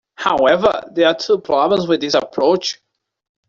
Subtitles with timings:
[0.15, 2.81] However, there are two problems with this approach.